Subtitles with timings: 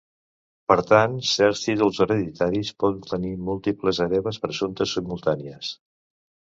[0.71, 5.75] Per tant, certs títols hereditaris poden tenir múltiples hereves presumptes simultànies.